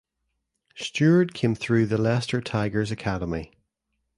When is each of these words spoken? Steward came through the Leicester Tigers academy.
Steward 0.73 1.35
came 1.35 1.53
through 1.53 1.85
the 1.85 1.97
Leicester 1.99 2.41
Tigers 2.41 2.89
academy. 2.89 3.53